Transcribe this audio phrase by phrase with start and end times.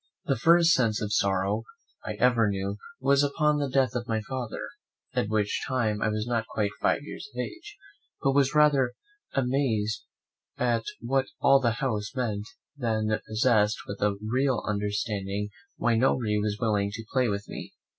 [0.25, 1.61] The first sense of sorrow
[2.03, 4.63] I ever knew was upon the death of my father,
[5.13, 7.77] at which time I was not quite five years of age;
[8.19, 8.93] but was rather
[9.33, 10.01] amazed
[10.57, 16.57] at what all the house meant than possessed with a real understanding why nobody was
[16.59, 17.75] willing to play with me.